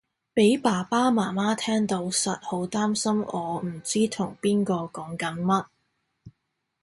[0.33, 5.67] 俾爸爸媽媽聽到實好擔心我唔知同邊個講緊乜